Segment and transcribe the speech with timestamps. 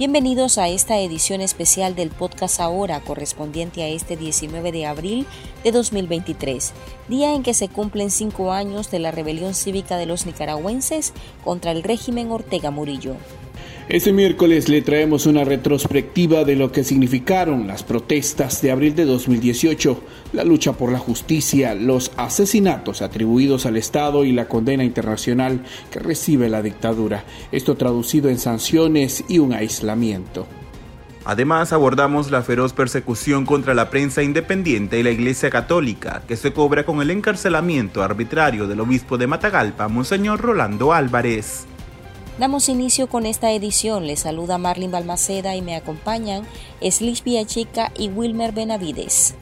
[0.00, 5.26] Bienvenidos a esta edición especial del podcast Ahora correspondiente a este 19 de abril
[5.62, 6.72] de 2023,
[7.08, 11.12] día en que se cumplen cinco años de la rebelión cívica de los nicaragüenses
[11.44, 13.16] contra el régimen Ortega Murillo.
[13.90, 19.04] Este miércoles le traemos una retrospectiva de lo que significaron las protestas de abril de
[19.04, 20.00] 2018,
[20.32, 25.98] la lucha por la justicia, los asesinatos atribuidos al Estado y la condena internacional que
[25.98, 27.24] recibe la dictadura.
[27.50, 30.46] Esto traducido en sanciones y un aislamiento.
[31.24, 36.52] Además, abordamos la feroz persecución contra la prensa independiente y la Iglesia Católica, que se
[36.52, 41.66] cobra con el encarcelamiento arbitrario del obispo de Matagalpa, Monseñor Rolando Álvarez.
[42.40, 44.06] Damos inicio con esta edición.
[44.06, 46.44] Les saluda Marlin Balmaceda y me acompañan
[46.80, 49.34] Slish Chica y Wilmer Benavides.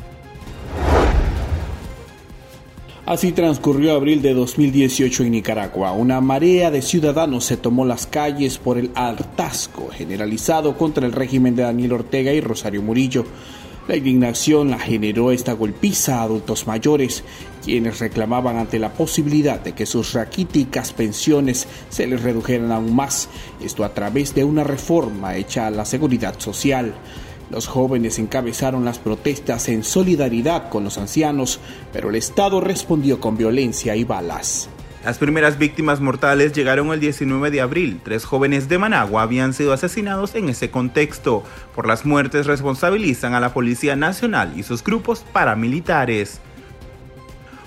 [3.06, 5.92] Así transcurrió abril de 2018 en Nicaragua.
[5.92, 11.54] Una marea de ciudadanos se tomó las calles por el hartazgo generalizado contra el régimen
[11.54, 13.24] de Daniel Ortega y Rosario Murillo.
[13.88, 17.24] La indignación la generó esta golpiza a adultos mayores,
[17.64, 23.30] quienes reclamaban ante la posibilidad de que sus raquíticas pensiones se les redujeran aún más,
[23.62, 26.92] esto a través de una reforma hecha a la seguridad social.
[27.50, 31.58] Los jóvenes encabezaron las protestas en solidaridad con los ancianos,
[31.90, 34.68] pero el Estado respondió con violencia y balas.
[35.04, 38.00] Las primeras víctimas mortales llegaron el 19 de abril.
[38.02, 41.44] Tres jóvenes de Managua habían sido asesinados en ese contexto.
[41.74, 46.40] Por las muertes responsabilizan a la Policía Nacional y sus grupos paramilitares.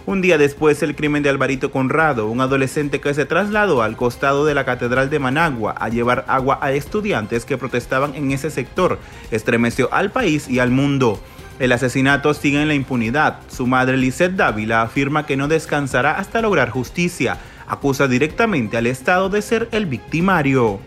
[0.05, 4.45] Un día después, el crimen de Alvarito Conrado, un adolescente que se trasladó al costado
[4.45, 8.99] de la Catedral de Managua a llevar agua a estudiantes que protestaban en ese sector,
[9.29, 11.19] estremeció al país y al mundo.
[11.61, 13.37] El asesinato sigue en la impunidad.
[13.47, 17.37] Su madre Lisette Dávila afirma que no descansará hasta lograr justicia.
[17.67, 20.79] Acusa directamente al Estado de ser el victimario.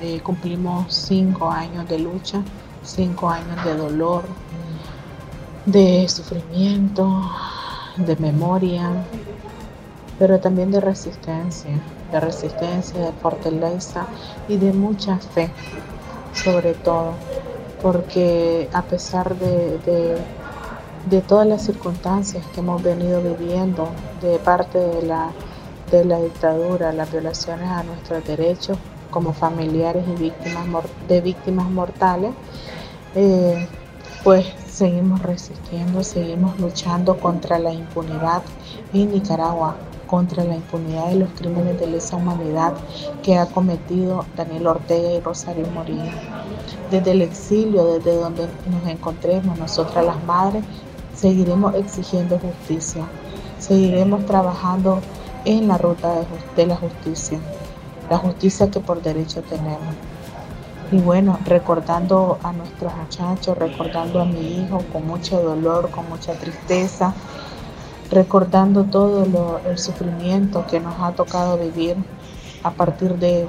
[0.00, 2.40] Eh, cumplimos cinco años de lucha,
[2.84, 4.22] cinco años de dolor,
[5.66, 7.28] de sufrimiento,
[7.96, 8.92] de memoria,
[10.20, 11.72] pero también de resistencia,
[12.12, 14.06] de resistencia, de fortaleza
[14.46, 15.50] y de mucha fe,
[16.32, 17.14] sobre todo
[17.84, 20.16] porque a pesar de,
[21.28, 23.90] todas las circunstancias que hemos venido viviendo
[24.22, 25.32] de parte de la,
[25.90, 28.78] de la dictadura, las violaciones a nuestros derechos
[29.10, 30.64] como familiares y víctimas
[31.06, 32.32] de víctimas mortales,
[33.16, 33.68] eh,
[34.22, 38.42] pues seguimos resistiendo, seguimos luchando contra la impunidad
[38.94, 42.74] en Nicaragua contra la impunidad de los crímenes de lesa humanidad
[43.22, 46.12] que ha cometido Daniel Ortega y Rosario Morillo.
[46.90, 50.64] Desde el exilio, desde donde nos encontremos, nosotras las madres,
[51.14, 53.04] seguiremos exigiendo justicia,
[53.58, 55.00] seguiremos trabajando
[55.44, 56.24] en la ruta
[56.56, 57.38] de, la justicia,
[58.10, 59.94] la justicia que por derecho tenemos.
[60.92, 66.34] Y bueno, recordando a nuestros muchachos, recordando a mi hijo con mucho dolor, con mucha
[66.34, 67.14] tristeza,
[68.10, 71.96] recordando todo el sufrimiento que nos ha tocado vivir
[72.62, 73.46] a partir de,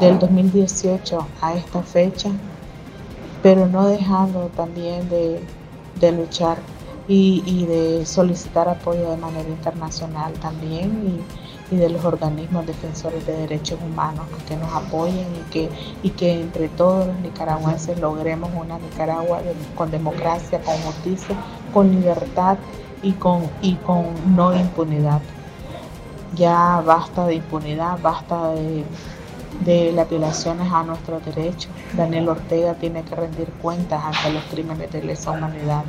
[0.00, 2.30] del 2018 a esta fecha,
[3.42, 6.58] pero no dejando también de, luchar
[7.08, 11.24] y, de solicitar apoyo de manera internacional también y,
[11.74, 15.68] de los organismos defensores de derechos humanos que nos apoyen y que,
[16.04, 19.40] y que entre todos los nicaragüenses logremos una Nicaragua
[19.74, 21.34] con democracia, con justicia,
[21.72, 22.58] con libertad
[23.04, 25.20] y con, y con no impunidad.
[26.34, 28.84] Ya basta de impunidad, basta de,
[29.60, 31.70] de las violaciones a nuestros derechos.
[31.92, 35.84] Daniel Ortega tiene que rendir cuentas ante los crímenes de lesa humanidad.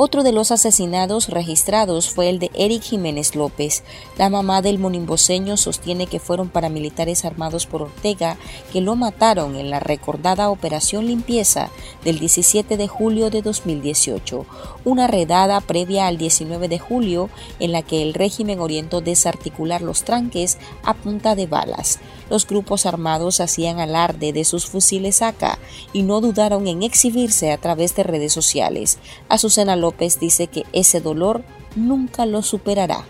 [0.00, 3.82] Otro de los asesinados registrados fue el de Eric Jiménez López.
[4.16, 8.36] La mamá del monimboseño sostiene que fueron paramilitares armados por Ortega
[8.72, 11.70] que lo mataron en la recordada Operación Limpieza
[12.04, 14.46] del 17 de julio de 2018,
[14.84, 17.28] una redada previa al 19 de julio
[17.58, 21.98] en la que el régimen orientó desarticular los tranques a punta de balas.
[22.30, 25.58] Los grupos armados hacían alarde de sus fusiles AK
[25.92, 28.98] y no dudaron en exhibirse a través de redes sociales.
[29.28, 29.87] Azucena López
[30.20, 31.42] dice que ese dolor
[31.74, 33.04] nunca lo superará.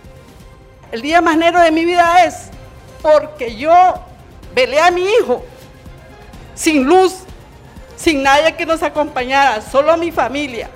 [0.93, 2.51] El día más negro de mi vida es
[3.03, 3.73] porque yo
[4.55, 5.45] velé a mi hijo
[6.55, 7.15] sin luz,
[7.97, 10.69] sin nadie que nos acompañara, solo a mi familia.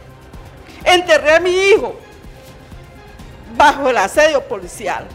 [0.84, 1.94] Enterré a mi hijo
[3.56, 5.06] bajo el asedio policial.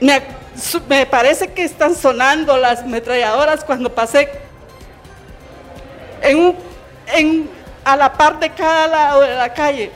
[0.00, 4.30] Me, parece que están sonando las metralladoras cuando pasé
[6.22, 6.56] en,
[7.14, 7.55] en
[7.86, 9.92] a la par de cada lado de la calle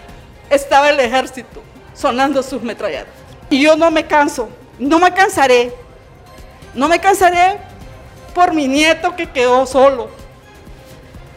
[0.48, 1.60] estaba el ejército
[1.92, 3.12] sonando sus metralladoras.
[3.50, 4.48] Y yo no me canso,
[4.78, 5.74] no me cansaré,
[6.72, 7.58] no me cansaré
[8.32, 10.08] por mi nieto que quedó solo.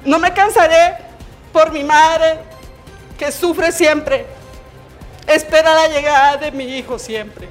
[0.05, 0.97] No me cansaré
[1.51, 2.37] por mi madre
[3.17, 4.27] que sufre siempre.
[5.25, 7.49] Espera la llegada de mi hijo siempre.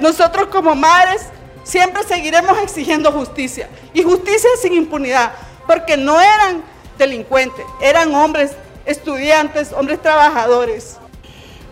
[0.00, 1.22] Nosotros como madres
[1.64, 3.70] siempre seguiremos exigiendo justicia.
[3.94, 5.32] Y justicia sin impunidad,
[5.66, 8.52] porque no eran delincuentes, eran hombres
[8.84, 10.98] estudiantes, hombres trabajadores.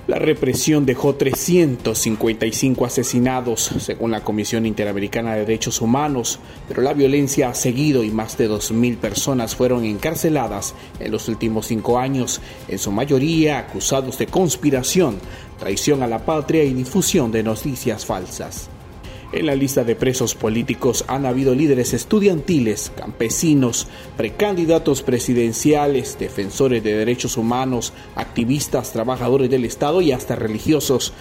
[0.06, 7.48] La represión dejó 355 asesinados, según la Comisión Interamericana de Derechos Humanos, pero la violencia
[7.48, 12.78] ha seguido y más de 2.000 personas fueron encarceladas en los últimos cinco años, en
[12.78, 15.18] su mayoría acusados de conspiración,
[15.58, 18.68] traición a la patria y difusión de noticias falsas.
[19.34, 26.94] En la lista de presos políticos han habido líderes estudiantiles, campesinos, precandidatos presidenciales, defensores de
[26.94, 31.14] derechos humanos, activistas, trabajadores del Estado y hasta religiosos.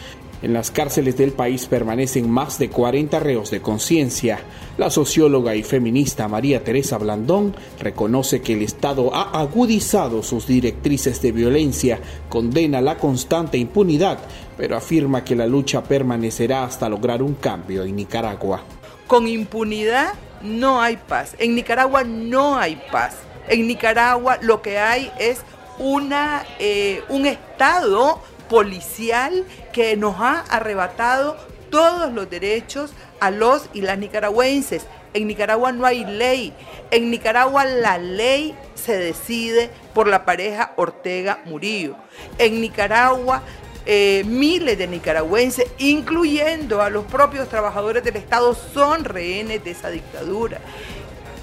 [0.44, 4.42] En las cárceles del país permanecen más de 40 reos de conciencia.
[4.78, 11.22] La socióloga y feminista María Teresa Blandón reconoce que el Estado ha agudizado sus directrices
[11.22, 14.19] de violencia, condena la constante impunidad,
[14.57, 18.63] pero afirma que la lucha permanecerá hasta lograr un cambio en Nicaragua.
[19.07, 21.38] Con impunidad no hay paz.
[21.39, 23.16] En Nicaragua no hay paz.
[23.48, 25.39] En Nicaragua lo que hay es
[25.80, 28.19] una, eh, un Estado
[28.50, 31.38] policial que nos ha arrebatado
[31.69, 34.86] todos los derechos a los y las nicaragüenses.
[35.13, 36.54] En Nicaragua no hay ley.
[36.92, 41.95] En Nicaragua la ley se decide por la pareja Ortega Murillo.
[42.38, 43.44] En Nicaragua
[43.86, 49.89] eh, miles de nicaragüenses, incluyendo a los propios trabajadores del Estado, son rehenes de esa
[49.89, 50.60] dictadura.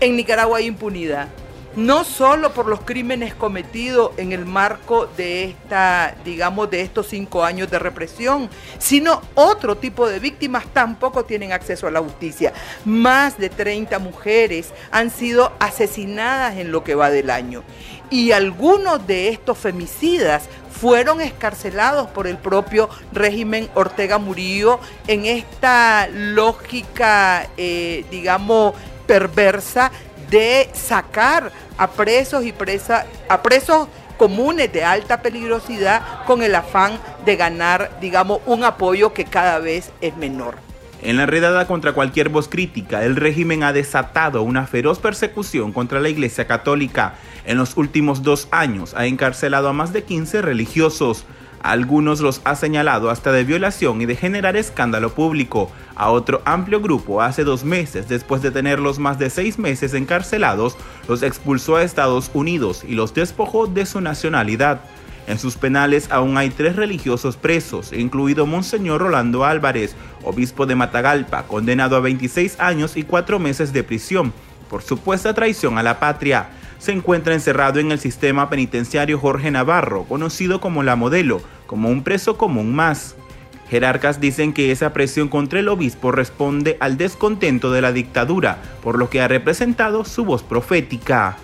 [0.00, 1.28] En Nicaragua hay impunidad
[1.76, 7.44] no solo por los crímenes cometidos en el marco de esta, digamos, de estos cinco
[7.44, 12.52] años de represión, sino otro tipo de víctimas tampoco tienen acceso a la justicia.
[12.84, 17.62] Más de 30 mujeres han sido asesinadas en lo que va del año.
[18.10, 20.48] Y algunos de estos femicidas
[20.80, 28.74] fueron escarcelados por el propio régimen Ortega Murillo en esta lógica, eh, digamos,
[29.06, 29.90] perversa
[30.30, 36.92] de sacar a presos y presa, a presos comunes de alta peligrosidad con el afán
[37.24, 40.56] de ganar, digamos, un apoyo que cada vez es menor.
[41.02, 45.98] En la redada contra cualquier voz crítica, el régimen ha desatado una feroz persecución contra
[45.98, 47.14] la Iglesia Católica.
[47.46, 51.24] En los últimos dos años ha encarcelado a más de 15 religiosos,
[51.62, 55.70] algunos los ha señalado hasta de violación y de generar escándalo público.
[55.94, 60.76] A otro amplio grupo hace dos meses, después de tenerlos más de seis meses encarcelados,
[61.08, 64.80] los expulsó a Estados Unidos y los despojó de su nacionalidad.
[65.26, 71.44] En sus penales aún hay tres religiosos presos, incluido Monseñor Rolando Álvarez, obispo de Matagalpa,
[71.44, 74.32] condenado a 26 años y cuatro meses de prisión
[74.70, 76.48] por supuesta traición a la patria
[76.80, 82.02] se encuentra encerrado en el sistema penitenciario Jorge Navarro, conocido como la modelo, como un
[82.02, 83.14] preso común más.
[83.68, 88.98] Jerarcas dicen que esa presión contra el obispo responde al descontento de la dictadura, por
[88.98, 91.36] lo que ha representado su voz profética.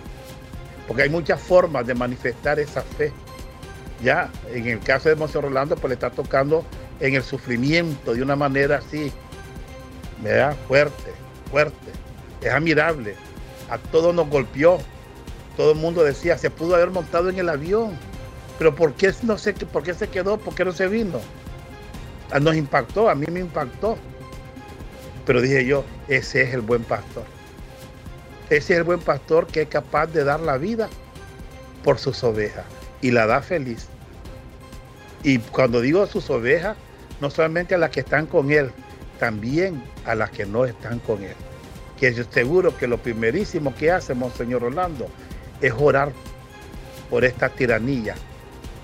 [0.89, 3.13] Porque hay muchas formas de manifestar esa fe.
[4.03, 6.65] Ya, en el caso de Monseñor Rolando, pues le está tocando
[6.99, 9.13] en el sufrimiento de una manera así,
[10.23, 11.13] da Fuerte,
[11.51, 11.93] fuerte.
[12.41, 13.15] Es admirable.
[13.71, 14.79] A todos nos golpeó,
[15.57, 17.97] todo el mundo decía, se pudo haber montado en el avión,
[18.59, 20.39] pero ¿por qué, no sé, ¿por qué se quedó?
[20.39, 21.21] ¿Por qué no se vino?
[22.31, 23.97] Ah, nos impactó, a mí me impactó.
[25.25, 27.25] Pero dije yo, ese es el buen pastor.
[28.49, 30.89] Ese es el buen pastor que es capaz de dar la vida
[31.83, 32.65] por sus ovejas
[33.01, 33.89] y la da feliz.
[35.23, 36.77] Y cuando digo sus ovejas,
[37.21, 38.71] no solamente a las que están con él,
[39.19, 41.35] también a las que no están con él.
[41.99, 45.09] Que yo seguro que lo primerísimo que hace Monseñor Orlando
[45.61, 46.13] es orar
[47.11, 48.15] por esta tiranía,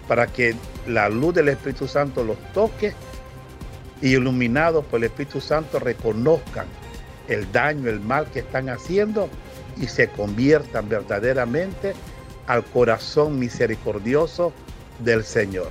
[0.09, 0.55] para que
[0.87, 2.93] la luz del Espíritu Santo los toque
[4.01, 6.67] y iluminados por el Espíritu Santo reconozcan
[7.29, 9.29] el daño, el mal que están haciendo
[9.81, 11.95] y se conviertan verdaderamente
[12.47, 14.53] al corazón misericordioso
[14.99, 15.71] del Señor.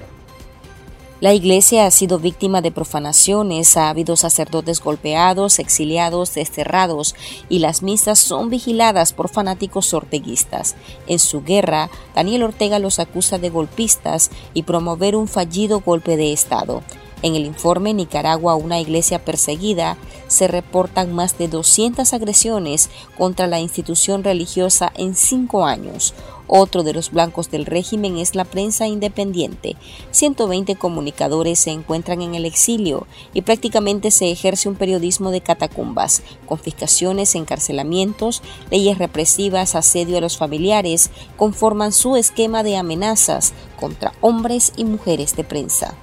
[1.22, 7.13] La iglesia ha sido víctima de profanaciones, ha habido sacerdotes golpeados, exiliados, desterrados
[7.48, 10.75] y las misas son vigiladas por fanáticos orteguistas.
[11.06, 16.34] En su guerra, Daniel Ortega los acusa de golpistas y promover un fallido golpe de
[16.34, 16.82] Estado.
[17.24, 19.98] En el informe Nicaragua, una iglesia perseguida,
[20.28, 26.16] se reportan más de 200 agresiones contra la institución religiosa en cinco años.
[26.48, 29.78] Otro de los blancos del régimen es la prensa independiente.
[30.12, 36.24] 120 comunicadores se encuentran en el exilio y prácticamente se ejerce un periodismo de catacumbas,
[36.48, 44.74] confiscaciones, encarcelamientos, leyes represivas, asedio a los familiares, conforman su esquema de amenazas contra hombres
[44.75, 45.96] y mujeres de prensa.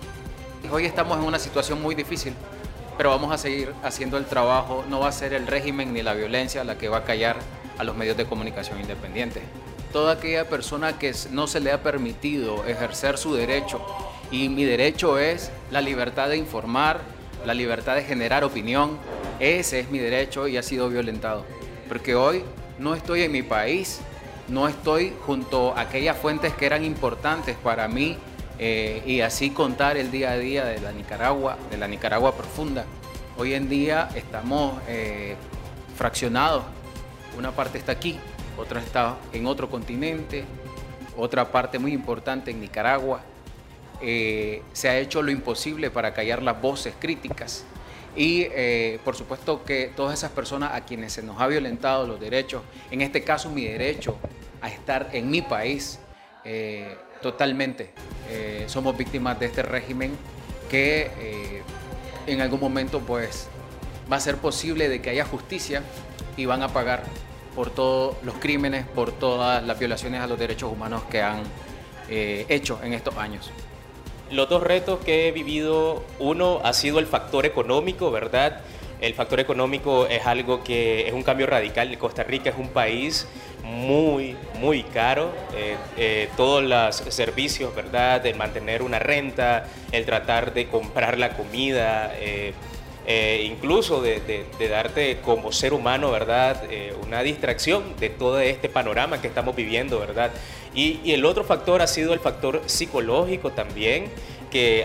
[0.71, 2.35] Hoy estamos en una situación muy difícil,
[2.97, 4.85] pero vamos a seguir haciendo el trabajo.
[4.89, 7.37] No va a ser el régimen ni la violencia la que va a callar
[7.79, 9.43] a los medios de comunicación independientes
[9.93, 13.81] toda aquella persona que no se le ha permitido ejercer su derecho.
[14.31, 17.01] Y mi derecho es la libertad de informar,
[17.45, 18.99] la libertad de generar opinión.
[19.41, 21.45] Ese es mi derecho y ha sido violentado.
[21.89, 22.45] Porque hoy
[22.79, 24.01] no estoy en mi país,
[24.49, 28.19] no estoy junto a aquellas fuentes que eran importantes para mí
[28.59, 32.85] eh, y así contar el día a día de la Nicaragua, de la Nicaragua profunda.
[33.37, 35.37] Hoy en día estamos eh,
[35.97, 36.65] fraccionados.
[37.37, 38.19] Una parte está aquí,
[38.57, 40.45] otra está en otro continente,
[41.17, 43.21] otra parte muy importante en Nicaragua.
[44.01, 47.65] Eh, se ha hecho lo imposible para callar las voces críticas
[48.19, 52.19] y eh, por supuesto que todas esas personas a quienes se nos ha violentado los
[52.21, 54.19] derechos, en este caso mi derecho
[54.61, 56.01] a estar en mi país,
[56.45, 57.91] eh, totalmente
[58.67, 60.17] somos víctimas de este régimen
[60.71, 61.63] que
[62.27, 63.49] en algún momento pues
[64.11, 65.83] va a ser posible de que haya justicia
[66.37, 67.03] y van a pagar
[67.55, 71.43] por todos los crímenes, por todas las violaciones a los derechos humanos que han
[72.09, 73.51] eh, hecho en estos años.
[74.31, 78.61] Los dos retos que he vivido, uno ha sido el factor económico, ¿verdad?
[79.01, 81.97] El factor económico es algo que es un cambio radical.
[81.99, 83.27] Costa Rica es un país
[83.69, 85.31] muy, muy caro.
[85.55, 88.25] Eh, eh, todos los servicios, ¿verdad?
[88.27, 92.55] El mantener una renta, el tratar de comprar la comida, eh,
[93.45, 96.65] incluso de, darte como ser humano, ¿verdad?
[97.07, 100.31] Una distracción de todo este panorama que estamos viviendo, ¿verdad?
[100.75, 104.11] Y, el otro factor ha sido el factor psicológico también,
[104.51, 104.85] que,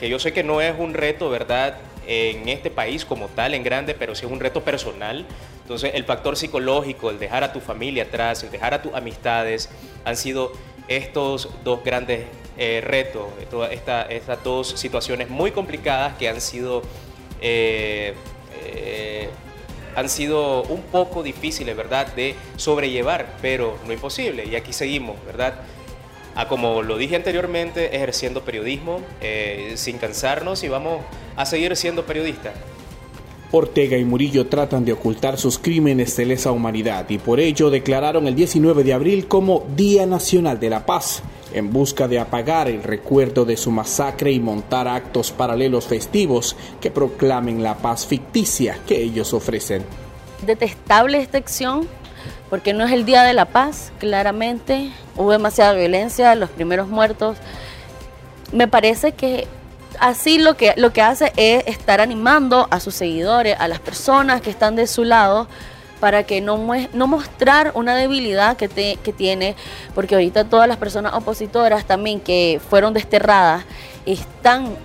[0.00, 1.76] que yo sé que no es un reto, ¿verdad?
[2.06, 5.24] En este país como tal, en grande, pero sí es un reto personal.
[5.64, 9.68] Entonces, el factor psicológico, el dejar a tu familia atrás, el dejar a tus amistades,
[10.04, 10.52] han sido
[10.88, 16.82] estos dos grandes retos, todas estas dos situaciones muy complicadas que han sido
[17.46, 18.14] eh,
[18.64, 19.28] eh,
[19.96, 24.44] han sido un poco difíciles, ¿verdad?, de sobrellevar, pero no imposible.
[24.44, 25.54] Y aquí seguimos, ¿verdad?
[26.34, 31.04] A, como lo dije anteriormente, ejerciendo periodismo eh, sin cansarnos y vamos
[31.36, 32.54] a seguir siendo periodistas.
[33.56, 38.26] Ortega y Murillo tratan de ocultar sus crímenes de lesa humanidad y por ello declararon
[38.26, 42.82] el 19 de abril como Día Nacional de la Paz en busca de apagar el
[42.82, 49.00] recuerdo de su masacre y montar actos paralelos festivos que proclamen la paz ficticia que
[49.00, 49.84] ellos ofrecen.
[50.44, 51.86] Detestable esta acción
[52.50, 57.38] porque no es el Día de la Paz, claramente hubo demasiada violencia, los primeros muertos.
[58.52, 59.46] Me parece que
[60.00, 64.40] así lo que, lo que hace es estar animando a sus seguidores, a las personas
[64.40, 65.48] que están de su lado,
[66.00, 66.60] para que no,
[66.92, 69.56] no mostrar una debilidad que, que tiene,
[69.94, 73.64] porque ahorita todas las personas opositoras también que fueron desterradas
[74.04, 74.76] están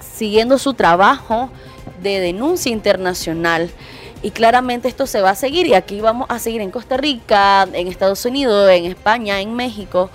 [0.00, 1.50] siguiendo su trabajo
[2.02, 3.70] de denuncia internacional.
[4.20, 7.68] Y claramente esto se va a seguir y aquí vamos a seguir en Costa Rica,
[7.72, 10.10] en Estados Unidos, en España, en México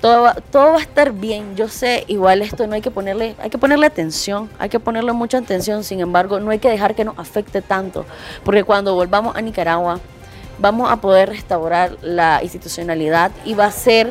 [0.00, 1.56] todo va, todo va a estar bien.
[1.56, 5.12] Yo sé, igual esto no hay que ponerle, hay que ponerle atención, hay que ponerle
[5.12, 8.04] mucha atención, sin embargo, no hay que dejar que nos afecte tanto,
[8.44, 10.00] porque cuando volvamos a Nicaragua
[10.58, 14.10] vamos a poder restaurar la institucionalidad y va a ser,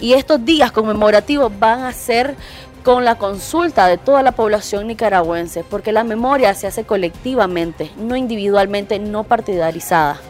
[0.00, 2.34] y estos días conmemorativos van a ser
[2.82, 8.16] con la consulta de toda la población nicaragüense, porque la memoria se hace colectivamente, no
[8.16, 10.20] individualmente, no partidarizada.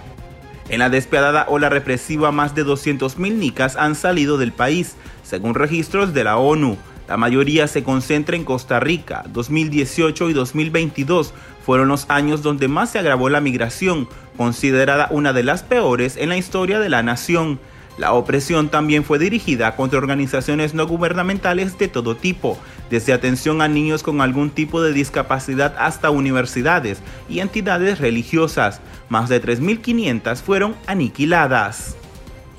[0.69, 6.13] En la despiadada ola represiva, más de 200.000 nicas han salido del país, según registros
[6.13, 6.77] de la ONU.
[7.07, 9.25] La mayoría se concentra en Costa Rica.
[9.29, 11.33] 2018 y 2022
[11.65, 16.31] fueron los años donde más se agravó la migración, considerada una de las peores en
[16.31, 17.61] la historia de la nación.
[17.97, 22.59] La opresión también fue dirigida contra organizaciones no gubernamentales de todo tipo,
[22.91, 28.81] desde atención a niños con algún tipo de discapacidad hasta universidades y entidades religiosas.
[29.09, 31.97] Más de 3.500 fueron aniquiladas.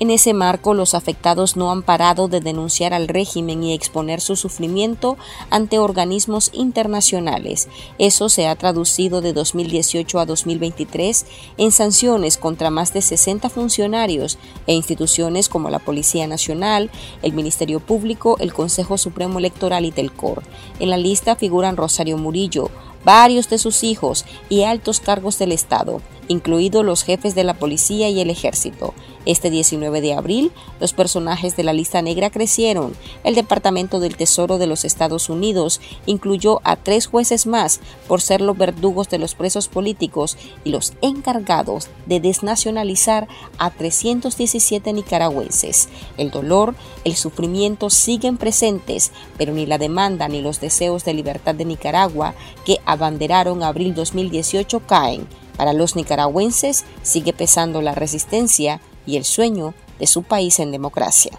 [0.00, 4.36] En ese marco, los afectados no han parado de denunciar al régimen y exponer su
[4.36, 5.16] sufrimiento
[5.50, 7.68] ante organismos internacionales.
[7.98, 11.26] Eso se ha traducido de 2018 a 2023
[11.56, 14.38] en sanciones contra más de 60 funcionarios
[14.68, 16.90] e instituciones como la Policía Nacional,
[17.22, 20.44] el Ministerio Público, el Consejo Supremo Electoral y Telcor.
[20.78, 22.70] En la lista figuran Rosario Murillo,
[23.04, 28.08] varios de sus hijos y altos cargos del Estado, incluidos los jefes de la policía
[28.08, 28.94] y el ejército.
[29.26, 32.94] Este 19 de abril, los personajes de la lista negra crecieron.
[33.24, 38.40] El Departamento del Tesoro de los Estados Unidos incluyó a tres jueces más por ser
[38.40, 45.88] los verdugos de los presos políticos y los encargados de desnacionalizar a 317 nicaragüenses.
[46.16, 51.54] El dolor, el sufrimiento siguen presentes, pero ni la demanda ni los deseos de libertad
[51.54, 55.26] de Nicaragua que abanderaron abril 2018 caen.
[55.58, 61.32] Para los nicaragüenses sigue pesando la resistencia y el sueño de su país en democracia.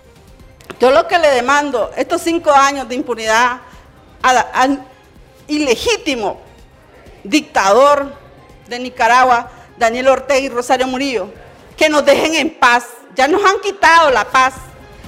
[0.81, 3.61] Yo lo que le demando, estos cinco años de impunidad
[4.21, 4.85] al
[5.47, 6.37] ilegítimo
[7.23, 8.13] dictador
[8.67, 11.31] de Nicaragua, Daniel Ortega y Rosario Murillo,
[11.77, 12.87] que nos dejen en paz.
[13.15, 14.53] Ya nos han quitado la paz.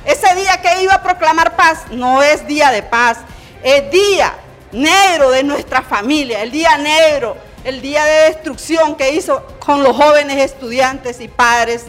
[0.06, 3.18] Ese día que iba a proclamar paz no es día de paz,
[3.62, 4.34] es día
[4.72, 9.96] negro de nuestra familia, el día negro el día de destrucción que hizo con los
[9.96, 11.86] jóvenes estudiantes y padres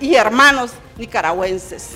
[0.00, 1.90] y, hermanos nicaragüenses.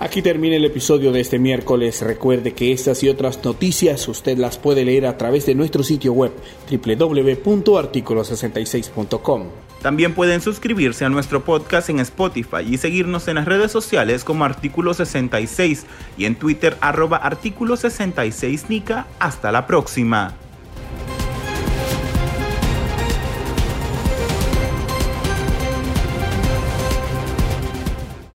[0.00, 2.00] Aquí termina el episodio de este miércoles.
[2.00, 6.14] Recuerde que estas y otras noticias usted las puede leer a través de nuestro sitio
[6.14, 6.32] web
[6.70, 9.48] www.articulo66.com.
[9.82, 14.46] También pueden suscribirse a nuestro podcast en Spotify y seguirnos en las redes sociales como
[14.46, 15.84] Artículo 66
[16.16, 19.06] y en Twitter arroba Artículo 66 Nica.
[19.18, 20.34] Hasta la próxima.